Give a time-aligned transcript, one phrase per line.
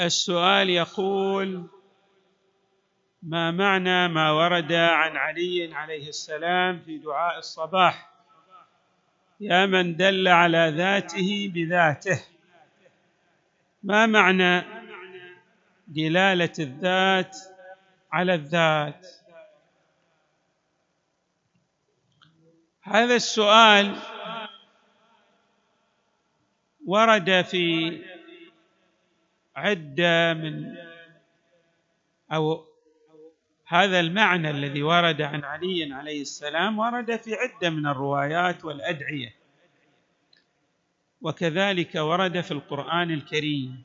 [0.00, 1.66] السؤال يقول
[3.22, 8.10] ما معنى ما ورد عن علي عليه السلام في دعاء الصباح؟
[9.40, 12.24] يا من دل على ذاته بذاته.
[13.82, 14.64] ما معنى
[15.88, 17.36] دلالة الذات
[18.12, 19.06] على الذات؟
[22.82, 23.96] هذا السؤال
[26.86, 28.15] ورد في
[29.56, 30.76] عدة من
[32.32, 32.66] أو
[33.66, 39.34] هذا المعنى الذي ورد عن علي عليه السلام ورد في عدة من الروايات والأدعية.
[41.20, 43.82] وكذلك ورد في القرآن الكريم.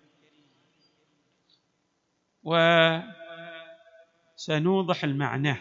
[4.38, 5.56] وسنوضح المعنى.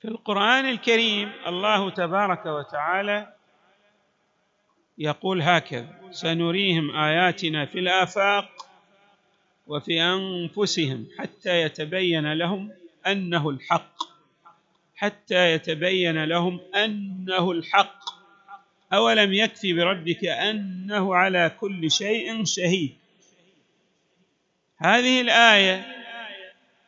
[0.00, 3.33] في القرآن الكريم الله تبارك وتعالى
[4.98, 8.50] يقول هكذا سنريهم آياتنا في الآفاق
[9.66, 12.70] وفي أنفسهم حتى يتبين لهم
[13.06, 14.14] أنه الحق
[14.96, 18.04] حتى يتبين لهم أنه الحق.
[18.92, 22.96] أولم يكفي بربك أنه على كل شيء شهيد؟
[24.76, 25.86] هذه الآية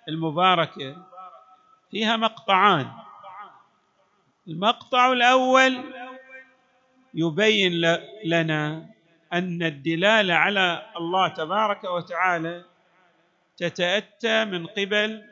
[0.09, 1.07] المباركة
[1.91, 2.93] فيها مقطعان.
[4.49, 5.96] المقطع الأول
[7.17, 7.73] يبين
[8.25, 8.87] لنا
[9.33, 12.65] أن الدلالة على الله تبارك وتعالى
[13.57, 15.25] تتأتى من قبل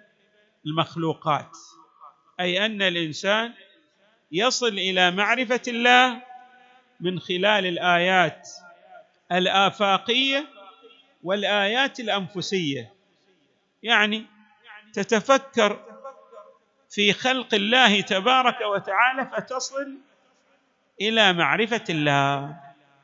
[0.67, 1.57] المخلوقات
[2.41, 3.53] أي أن الإنسان
[4.33, 6.23] يصل إلى معرفة الله
[7.01, 8.49] من خلال الآيات
[9.33, 10.47] الآفاقية
[11.23, 12.93] والآيات الأنفسية.
[13.83, 14.27] يعني
[14.93, 15.85] تتفكر
[16.91, 19.99] في خلق الله تبارك وتعالى فتصل
[21.01, 22.61] إلى معرفة الله.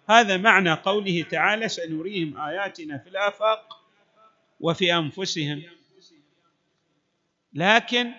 [0.08, 3.80] هذا معنى قوله تعالى سنريهم آياتنا في الآفاق
[4.60, 5.62] وفي أنفسهم.
[7.52, 8.12] لكن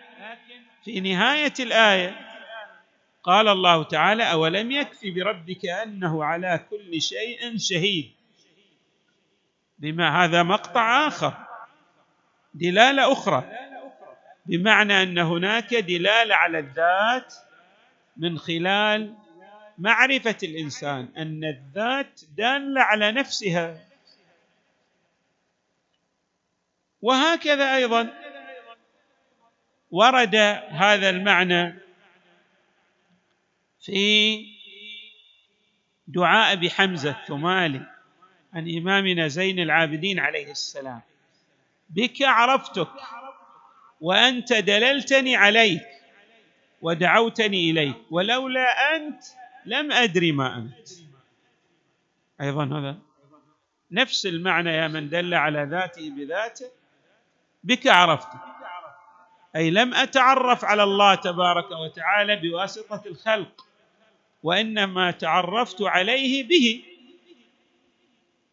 [0.83, 2.31] في نهاية الآية
[3.23, 8.11] قال الله تعالى أولم يكف بربك أنه على كل شيء شهيد؟
[9.79, 11.33] بما هذا مقطع آخر
[12.53, 13.43] دلالة أخرى
[14.45, 17.33] بمعنى أن هناك دلالة على الذات
[18.17, 19.15] من خلال
[19.77, 23.87] معرفة الإنسان أن الذات دالة على نفسها.
[27.01, 28.13] وهكذا أيضا
[29.91, 30.35] ورد
[30.69, 31.73] هذا المعنى
[33.81, 34.45] في
[36.07, 37.85] دعاء أبي حمزة الثمالي
[38.53, 41.01] عن إمامنا زين العابدين عليه السلام.
[41.89, 42.91] بك عرفتك
[44.01, 45.81] وأنت دللتني عليك
[46.81, 49.23] ودعوتني إليك ولولا أنت
[49.66, 50.89] لم أدري ما أنت.
[52.41, 52.97] أيضا هذا
[53.91, 56.66] نفس المعنى يا من دل على ذاته بذاته.
[57.63, 58.39] بك عرفتك
[59.55, 63.66] أي لم أتعرف على الله تبارك وتعالى بواسطة الخلق
[64.44, 66.83] وإنما تعرفت عليه به.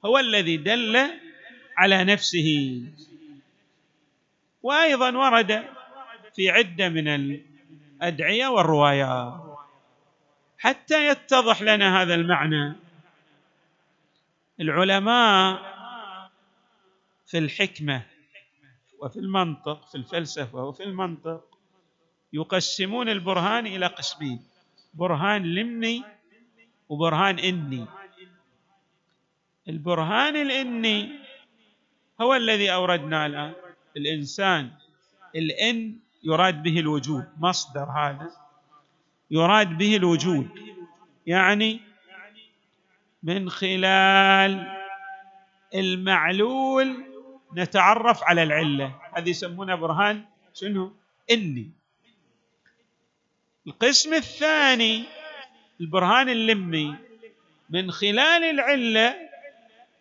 [0.04, 1.10] هو الذي دل
[1.76, 2.82] على نفسه.
[4.62, 5.64] وأيضا ورد
[6.34, 9.47] في عدة من الأدعية والروايات.
[10.58, 12.76] حتى يتضح لنا هذا المعنى.
[14.60, 15.62] العلماء
[17.26, 18.02] في الحكمة
[18.98, 21.44] وفي المنطق في الفلسفة وفي المنطق
[22.32, 24.42] يقسمون البرهان إلى قسمين
[24.94, 26.04] برهان لمني
[26.88, 27.86] وبرهان إني.
[29.68, 31.18] البرهان الإني
[32.20, 33.54] هو الذي أوردنا الآن.
[33.96, 34.70] الإنسان
[35.36, 38.47] الإن يراد به الوجود مصدر هذا.
[39.30, 40.48] يراد به الوجود
[41.26, 41.80] يعني
[43.22, 44.78] من خلال
[45.74, 47.04] المعلول
[47.56, 49.00] نتعرف على العلة.
[49.12, 50.24] هذه يسمونها برهان
[50.54, 50.92] شنو؟
[51.30, 51.70] إني.
[53.66, 55.04] القسم الثاني
[55.80, 56.94] البرهان اللمي
[57.70, 59.16] من خلال العلة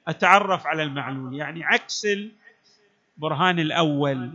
[0.08, 2.08] أتعرف على المعلول يعني عكس
[3.18, 4.32] البرهان الأول.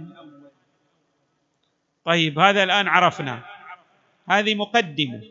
[2.04, 3.51] طيب هذا الآن عرفنا
[4.32, 5.22] هذه مقدمة.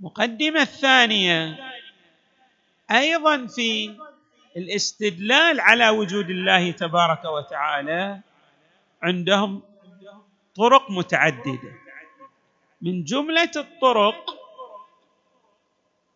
[0.00, 1.58] مقدمة الثانية
[2.90, 3.96] أيضا في
[4.56, 8.20] الاستدلال على وجود الله تبارك وتعالى
[9.02, 9.62] عندهم
[10.56, 11.72] طرق متعددة.
[12.82, 14.38] من جملة الطرق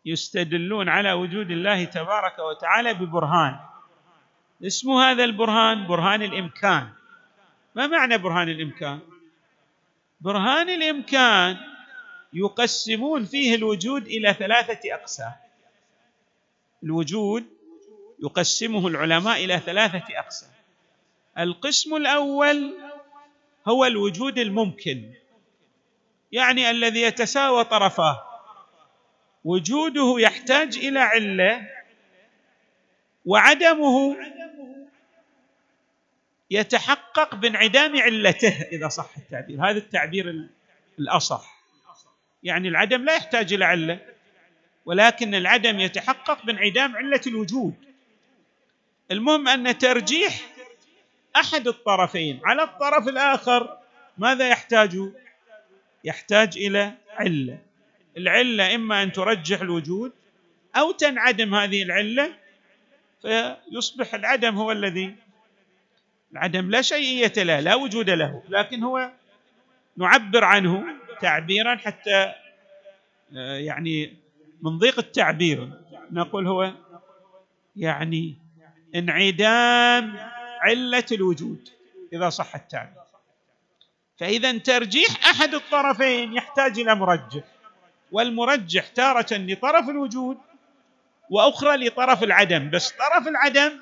[0.05, 3.61] يستدلون على وجود الله تبارك وتعالى ببرهان.
[4.67, 6.89] اسمه هذا البرهان؟ برهان الإمكان.
[7.75, 9.12] ما معنى برهان الإمكان؟
[10.23, 11.57] برهان الإمكان
[12.33, 15.33] يقسمون فيه الوجود إلى ثلاثة أقسام.
[16.85, 17.45] الوجود
[18.23, 20.51] يقسمه العلماء إلى ثلاثة أقسام.
[21.39, 22.75] القسم الأول
[23.69, 25.13] هو الوجود الممكن
[26.33, 28.23] يعني الذي يتساوى طرفاه.
[29.45, 31.69] وجوده يحتاج إلى علة
[33.27, 34.17] وعدمه
[36.53, 39.71] يتحقق بانعدام علته إذا صح التعبير.
[39.71, 40.49] هذا التعبير
[40.99, 41.63] الأصح.
[42.43, 44.01] يعني العدم لا يحتاج إلى علة
[44.87, 47.75] ولكن العدم يتحقق بانعدام علة الوجود.
[49.11, 50.41] المهم أن ترجيح
[51.37, 52.41] أحد الطرفين.
[52.45, 53.79] على الطرف الآخر
[54.19, 54.99] ماذا يحتاج؟
[56.05, 57.59] يحتاج إلى علة.
[58.17, 60.13] العلة إما أن ترجح الوجود
[60.77, 62.35] أو تنعدم هذه العلة
[63.23, 65.15] فيصبح العدم هو الذي
[66.33, 69.11] العدم لا شيئية له لا وجود له لكن هو
[69.97, 70.85] نعبر عنه
[71.21, 72.33] تعبيرا حتى
[73.37, 74.17] آه، يعني
[74.63, 75.71] من ضيق التعبير.
[76.11, 76.73] نقول هو
[77.77, 78.37] يعني
[78.95, 80.17] انعدام
[80.63, 81.69] علة الوجود
[82.13, 83.03] إذا صح التعبير.
[84.19, 87.45] فإذا ترجيح أحد الطرفين يحتاج إلى مرجح
[88.13, 90.39] والمرجح تارة لطرف الوجود
[91.31, 93.81] وأخرى لطرف العدم بس طرف العدم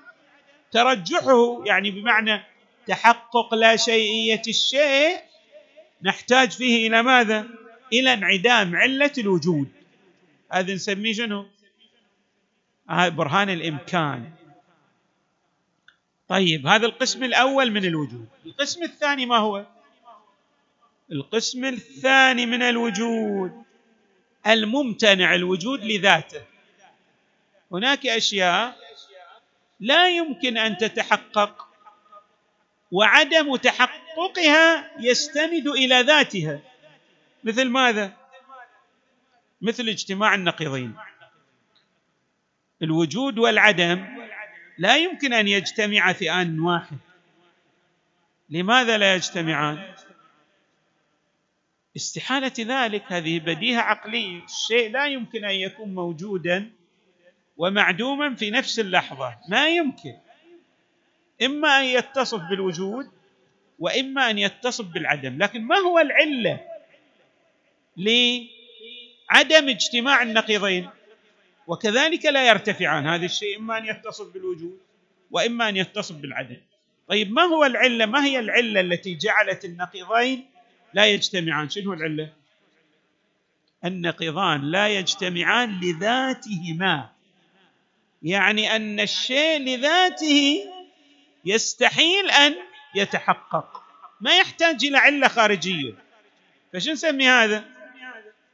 [0.70, 2.42] ترجحه يعني بمعنى
[2.86, 5.20] تحقق لا شيئية الشيء
[6.02, 7.46] نحتاج فيه إلى ماذا؟
[7.92, 9.68] إلى انعدام علة الوجود.
[10.52, 11.46] هذا نسميه شنو؟
[12.90, 14.30] هذا برهان الإمكان.
[16.28, 18.28] طيب هذا القسم الأول من الوجود.
[18.46, 19.66] القسم الثاني ما هو؟
[21.12, 23.62] القسم الثاني من الوجود
[24.46, 26.42] الممتنع الوجود لذاته.
[27.72, 28.79] هناك أشياء
[29.80, 31.68] لا يمكن أن تتحقق
[32.92, 36.60] وعدم تحققها يستند إلى ذاتها.
[37.44, 38.16] مثل ماذا؟
[39.60, 40.94] مثل اجتماع النقيضين.
[42.82, 44.06] الوجود والعدم
[44.78, 46.98] لا يمكن أن يجتمعا في ان واحد.
[48.50, 49.94] لماذا لا يجتمعان؟
[51.96, 54.44] استحالة ذلك هذه بديهة عقلية.
[54.44, 56.70] الشيء لا يمكن أن يكون موجودا
[57.60, 59.36] ومعدوما في نفس اللحظة.
[59.48, 60.14] ما يمكن.
[61.42, 63.10] إما أن يتصف بالوجود
[63.78, 65.42] وإما أن يتصف بالعدم.
[65.42, 66.60] لكن ما هو العلة
[67.96, 70.88] لعدم اجتماع النقيضين؟
[71.66, 73.06] وكذلك لا يرتفعان.
[73.06, 74.78] هذا الشيء إما أن يتصف بالوجود
[75.30, 76.60] وإما أن يتصف بالعدم.
[77.08, 80.46] طيب ما هو العلة؟ ما هي العلة التي جعلت النقيضين
[80.94, 82.32] لا يجتمعان؟ شنو العلة؟
[83.84, 87.19] النقيضان لا يجتمعان لذاتهما.
[88.22, 90.64] يعني أن الشيء لذاته
[91.44, 92.54] يستحيل أن
[92.94, 93.82] يتحقق.
[94.20, 95.94] ما يحتاج إلى علة خارجية.
[96.72, 97.64] فش نسمي هذا؟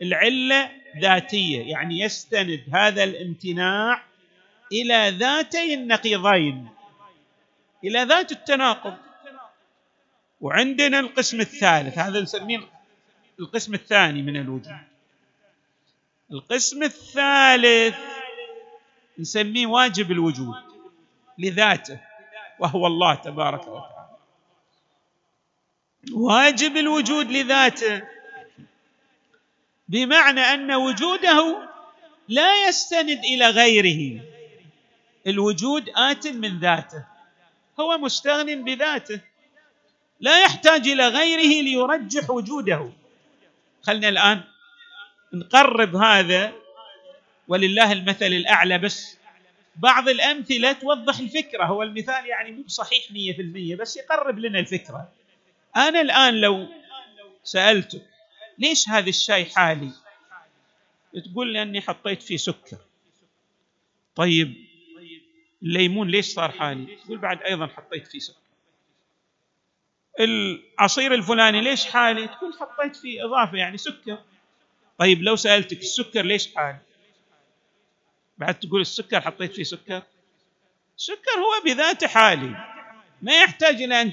[0.03, 0.71] العلة
[1.01, 1.71] ذاتية.
[1.71, 4.03] يعني يستند هذا الامتناع
[4.73, 6.69] إلى ذاتي النقيضين
[7.85, 8.97] إلى ذات التناقض.
[10.41, 11.99] وعندنا القسم الثالث.
[11.99, 12.77] هذا نسميه
[13.41, 14.77] القسم الثاني من الوجود
[16.33, 17.97] القسم الثالث
[19.19, 20.55] نسميه واجب الوجود
[21.39, 22.01] لذاته
[22.59, 24.17] وهو الله تبارك وتعالى.
[26.13, 28.03] واجب الوجود لذاته
[29.89, 31.69] بمعنى أن وجوده
[32.29, 34.23] لا يستند إلى غيره.
[35.27, 37.05] الوجود آت من ذاته
[37.81, 39.21] هو مستغن بذاته
[40.21, 42.93] لا يحتاج إلى غيره ليرجح وجوده.
[43.83, 44.43] خلنا الآن
[45.33, 46.53] نقرب هذا
[47.49, 49.17] ولله المثل الأعلى بس.
[49.77, 51.65] بعض الأمثلة توضح الفكرة.
[51.65, 55.13] هو المثال يعني مو صحيح 100% بس يقرب لنا الفكرة.
[55.77, 56.67] أنا الآن لو
[57.45, 58.07] سألتك
[58.59, 59.91] ليش هذا الشاي حالي؟
[61.25, 62.77] تقول لأني حطيت فيه سكر.
[64.15, 64.67] طيب
[65.63, 68.37] الليمون ليش صار حالي؟ تقول بعد أيضا حطيت فيه سكر.
[70.21, 74.19] العصير الفلاني ليش حالي؟ تقول حطيت فيه إضافة يعني سكر.
[74.99, 76.79] طيب لو سألتك السكر ليش حالي؟
[78.39, 80.03] بعد تقول السكر حطيت فيه سكر.
[80.99, 82.57] السكر هو بذاته حالي
[83.23, 84.13] ما يحتاج إلى أن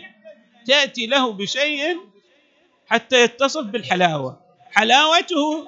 [0.66, 2.00] تأتي له بشيء
[2.90, 4.42] حتى يتصف بالحلاوة.
[4.72, 5.68] حلاوته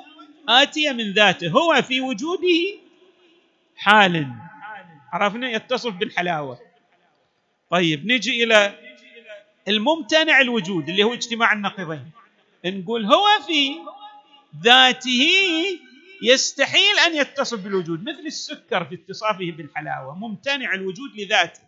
[0.50, 2.80] آتية من ذاته هو في وجوده
[3.76, 4.28] حال.
[5.14, 6.60] عرفنا؟ يتصف بالحلاوة.
[7.70, 8.80] طيب نجي إلى
[9.68, 12.12] الممتنع الوجود اللي هو اجتماع النقيضين
[12.66, 13.76] نقول هو في
[14.64, 15.28] ذاته
[16.24, 21.62] يستحيل أن يتصف بالوجود مثل السكر في اتصافه بالحلاوة ممتنع الوجود لذاته.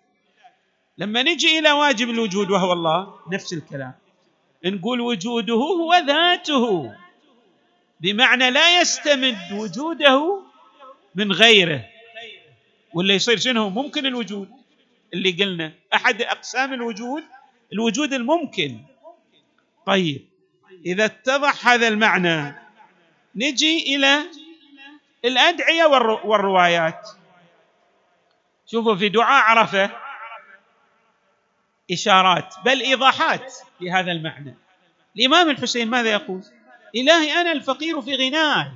[0.97, 3.93] لما نجي إلى واجب الوجود وهو الله نفس الكلام.
[4.65, 6.95] نقول وجوده هو ذاته.
[7.99, 10.41] بمعنى لا يستمد وجوده
[11.15, 11.85] من غيره.
[12.93, 14.49] ولا يصير شنو؟ ممكن الوجود.
[15.13, 17.23] اللي قلنا أحد أقسام الوجود
[17.73, 18.79] الوجود الممكن.
[19.85, 20.25] طيب
[20.85, 22.66] إذا اتضح هذا المعنى
[23.37, 24.23] نجي إلى
[25.25, 25.85] الأدعية
[26.23, 27.09] والروايات.
[28.65, 29.91] شوفوا في دعاء عرفة
[31.91, 34.57] إشارات بل إيضاحات لهذا المعنى.
[35.17, 36.43] الإمام الحسين ماذا يقول؟
[36.95, 38.71] إلهي أنا الفقير في غناي.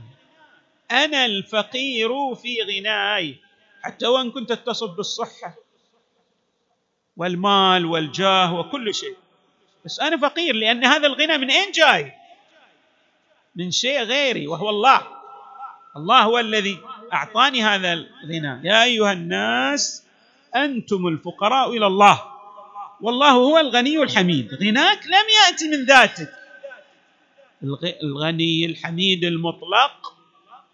[0.91, 3.39] أنا الفقير في غناي.
[3.83, 5.55] حتى وإن كنت اتصف بالصحة
[7.17, 9.17] والمال والجاه وكل شيء.
[9.85, 12.20] بس أنا فقير لأن هذا الغنى من أين جاي؟
[13.55, 15.01] من شيء غيري وهو الله.
[15.97, 16.79] الله هو الذي
[17.13, 18.67] أعطاني هذا الغنى.
[18.67, 20.03] يا أيها الناس
[20.55, 22.23] أنتم الفقراء إلى الله.
[23.01, 24.53] والله هو الغني الحميد.
[24.53, 26.33] غناك لم يأتي من ذاتك.
[28.03, 30.13] الغني الحميد المطلق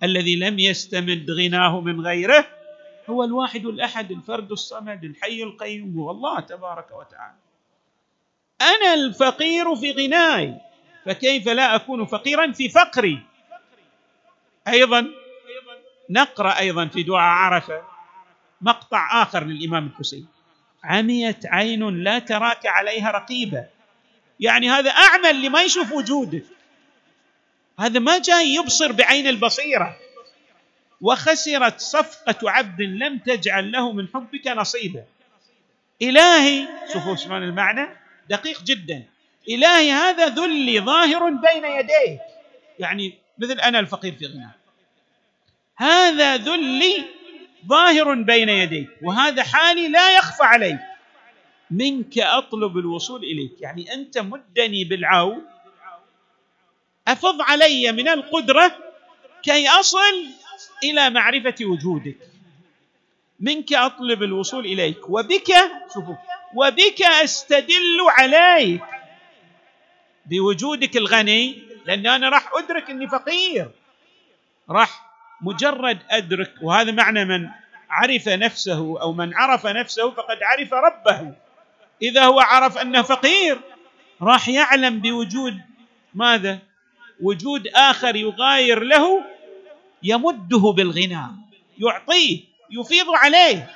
[0.03, 2.47] الذي لم يستمد غناه من غيره
[3.09, 7.37] هو الواحد الأحد الفرد الصمد الحي القيوم هو الله تبارك وتعالى.
[8.61, 10.55] أنا الفقير في غناي.
[11.07, 13.19] فكيف لا أكون فقيرا في فقري؟
[14.67, 15.07] أيضا
[16.09, 17.81] نقرأ أيضا في دعاء عرفة
[18.61, 20.27] مقطع آخر للإمام الحسين.
[20.83, 23.65] عميت عين لا تراك عليها رقيبة.
[24.39, 26.45] يعني هذا اعمى اللي ما يشوف وجودك
[27.79, 29.97] هذا ما جاي يبصر بعين البصيرة.
[31.01, 35.03] وخسرت صفقة عبد لم تجعل له من حبك نصيبا.
[36.01, 37.87] إلهي شوفوا شلون المعنى
[38.29, 39.03] دقيق جدا.
[39.49, 42.19] إلهي هذا ذلي ظاهر بين يديك.
[42.79, 44.49] يعني مثل أنا الفقير في غنى.
[45.75, 47.05] هذا ذلي
[47.67, 50.79] ظاهر بين يديك وهذا حالي لا يخفى عليك.
[51.71, 53.51] منك أطلب الوصول إليك.
[53.61, 55.45] يعني أنت مدني بالعون.
[57.07, 58.77] أفض علي من القدرة
[59.43, 60.25] كي أصل
[60.83, 62.17] إلى معرفة وجودك.
[63.39, 65.53] منك أطلب الوصول إليك وبك
[65.93, 66.15] شوفوا
[66.55, 68.81] وبك أستدل عليك.
[70.29, 73.71] بوجودك الغني لأن أنا راح أدرك إني فقير.
[74.69, 75.07] راح
[75.41, 77.49] مجرد أدرك وهذا معنى من
[77.89, 81.33] عرف نفسه أو من عرف نفسه فقد عرف ربه.
[82.01, 83.59] إذا هو عرف أنه فقير
[84.21, 85.61] راح يعلم بوجود
[86.13, 86.59] ماذا؟
[87.21, 89.25] وجود آخر يغاير له
[90.03, 91.27] يمده بالغنى
[91.79, 92.39] يعطيه
[92.71, 93.69] يفيض عليه.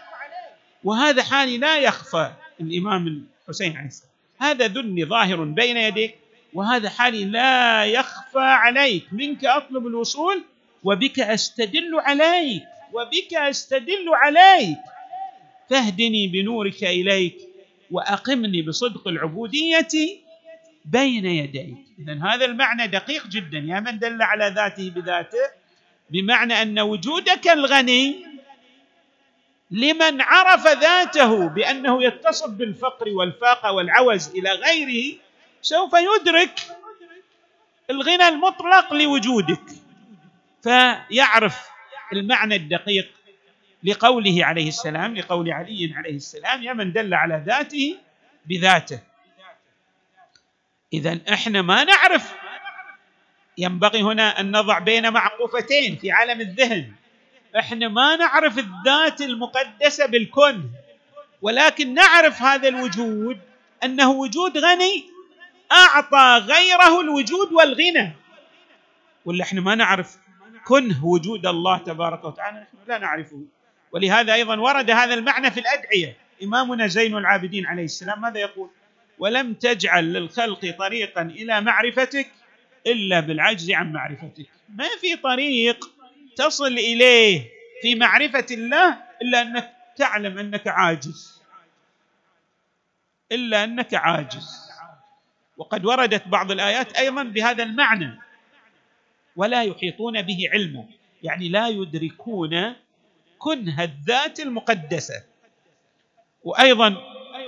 [0.84, 2.32] وهذا حالي لا يخفى
[2.62, 3.08] الإمام
[3.48, 4.12] الحسين عليه السلام.
[4.40, 6.21] هذا ذلي ظاهر بين يديك.
[6.54, 9.04] وهذا حالي لا يخفى عليك.
[9.12, 10.44] منك أطلب الوصول
[10.84, 14.78] وبك أستدل عليك وبك أستدل عليك.
[15.70, 17.38] فاهدني بنورك إليك
[17.92, 19.88] وأقمني بصدق العبودية
[20.86, 21.78] بين يديك.
[22.00, 23.58] اذا هذا المعنى دقيق جدا.
[23.58, 25.62] يا من دل على ذاته بذاته
[26.10, 28.26] بمعنى أن وجودك الغني
[29.72, 35.18] لمن عرف ذاته بأنه يتصف بالفقر والفاقة والعوز إلى غيره
[35.62, 36.60] سوف يدرك
[37.90, 39.64] الغنى المطلق لوجودك
[40.64, 41.70] فيعرف
[42.14, 43.12] المعنى الدقيق
[43.84, 47.98] لقوله عليه السلام لقول علي عليه السلام يا من دل على ذاته
[48.46, 49.00] بذاته.
[50.94, 52.34] اذا إحنا ما نعرف.
[53.58, 56.94] ينبغي هنا أن نضع بين معقوفتين في عالم الذهن.
[57.60, 60.70] إحنا ما نعرف الذات المقدسة بالكن
[61.42, 63.40] ولكن نعرف هذا الوجود
[63.84, 65.11] أنه وجود غني
[65.72, 68.12] أعطى غيره الوجود والغنى.
[69.26, 70.18] ولا إحنا ما نعرف
[70.66, 73.42] كنه وجود الله تبارك وتعالى نحن لا نعرفه.
[73.92, 76.18] ولهذا أيضا ورد هذا المعنى في الأدعية.
[76.44, 78.70] إمامنا زين العابدين عليه السلام ماذا يقول؟
[79.20, 82.32] ولم تجعل للخلق طريقا إلى معرفتك
[82.88, 84.50] إلا بالعجز عن معرفتك.
[84.70, 85.90] ما في طريق
[86.36, 87.50] تصل إليه
[87.82, 91.42] في معرفة الله إلا أنك تعلم أنك عاجز.
[93.32, 94.61] إلا أنك عاجز.
[95.58, 98.20] وقد وردت بعض الآيات أيضا بهذا المعنى
[99.36, 100.86] ولا يحيطون به علما
[101.24, 102.74] يعني لا يدركون
[103.40, 105.24] كنه الذات المقدسة.
[106.44, 106.98] وأيضا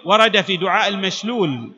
[0.06, 1.72] ورد في دعاء المشلول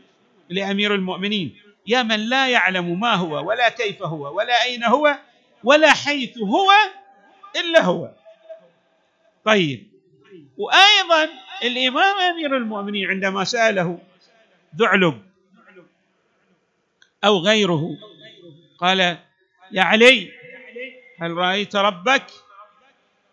[0.50, 1.56] لأمير المؤمنين
[1.88, 5.18] يا من لا يعلم ما هو ولا كيف هو ولا أين هو
[5.64, 6.72] ولا حيث هو
[7.56, 8.12] إلا هو.
[9.46, 9.88] طيب
[10.58, 11.30] وأيضا
[11.64, 14.00] الإمام أمير المؤمنين عندما سأله
[14.76, 15.22] ذعلب
[17.26, 17.98] أو غيره.
[18.78, 19.00] قال
[19.72, 20.32] يا علي
[21.20, 22.26] هل رأيت ربك؟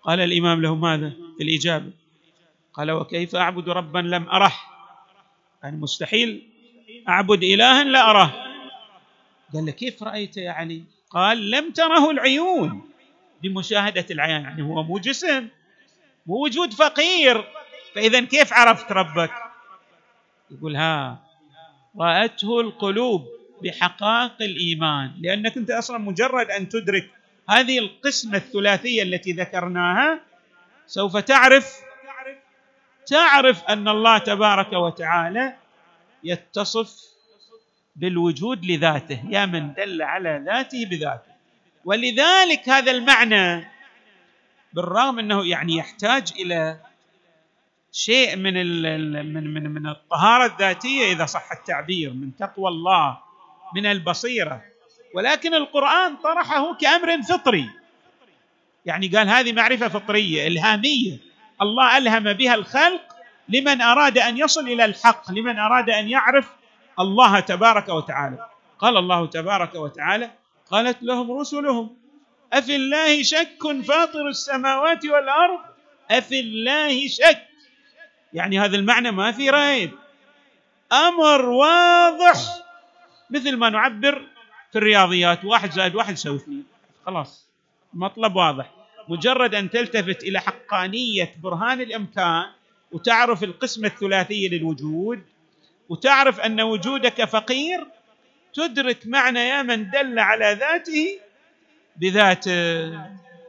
[0.03, 1.91] قال الإمام له ماذا في الإجابة؟
[2.73, 4.53] قال وكيف أعبد ربا لم أره؟
[5.63, 6.49] يعني مستحيل.
[7.09, 8.33] أعبد إلها لا أراه.
[9.55, 12.91] قال له كيف رأيت يا علي؟ قال لم تره العيون.
[13.43, 15.49] بمشاهدة العيان يعني هو مو جسم
[16.27, 17.45] مو وجود فقير.
[17.95, 19.31] فإذا كيف عرفت ربك؟
[20.51, 21.19] يقول ها
[22.01, 23.42] رأته القلوب.
[23.63, 25.13] بحقائق الإيمان.
[25.21, 27.11] لأنك أنت أصلا مجرد أن تدرك
[27.51, 30.21] هذه القسمة الثلاثية التي ذكرناها
[30.87, 31.77] سوف تعرف
[33.07, 35.57] تعرف أن الله تبارك وتعالى
[36.25, 37.03] يتصف
[37.97, 39.23] بالوجود لذاته.
[39.29, 41.33] يا من دل على ذاته بذاته.
[41.85, 43.69] ولذلك هذا المعنى
[44.73, 46.81] بالرغم أنه يعني يحتاج إلى
[47.93, 48.55] شيء من
[49.35, 53.19] من من من الطهارة الذاتية إذا صح التعبير من تقوى الله
[53.75, 54.63] من البصيرة.
[55.15, 57.71] ولكن القرآن طرحه كأمر فطري.
[58.87, 61.19] يعني قال هذه معرفة فطرية إلهامية.
[61.63, 63.03] الله ألهم بها الخلق
[63.49, 66.49] لمن أراد أن يصل إلى الحق لمن أراد أن يعرف
[67.01, 68.47] الله تبارك وتعالى.
[68.79, 70.31] قال الله تبارك وتعالى
[70.71, 71.97] قالت لهم رسلهم
[72.53, 75.61] أفي الله شك فاطر السماوات والأرض؟
[76.11, 77.43] أفي الله شك.
[78.33, 79.91] يعني هذا المعنى ما في ريب
[80.93, 82.37] أمر واضح.
[83.33, 84.23] مثل ما نعبر
[84.73, 86.65] في الرياضيات واحد زائد واحد يساوي اثنين.
[87.07, 87.49] خلاص
[87.95, 88.71] مطلب واضح.
[89.09, 92.45] مجرد أن تلتفت إلى حقانية برهان الأمكان
[92.93, 95.23] وتعرف القسمه الثلاثيه للوجود
[95.89, 97.87] وتعرف أن وجودك فقير
[98.55, 101.19] تدرك معنى يا من دل على ذاته
[101.97, 102.93] بذاته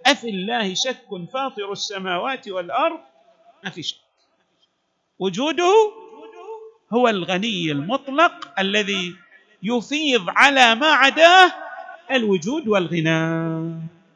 [0.05, 2.99] افي الله شك فاطر السماوات والأرض؟
[3.63, 3.97] ما في شك.
[5.19, 5.73] وجوده
[6.93, 9.15] هو الغني المطلق الذي
[9.63, 11.51] يفيض على ما عداه
[12.11, 13.92] الوجود والغنى.